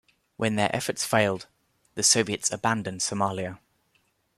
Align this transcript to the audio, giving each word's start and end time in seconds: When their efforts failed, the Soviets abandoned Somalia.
When 0.35 0.55
their 0.55 0.75
efforts 0.75 1.05
failed, 1.05 1.45
the 1.93 2.01
Soviets 2.01 2.51
abandoned 2.51 3.01
Somalia. 3.01 3.59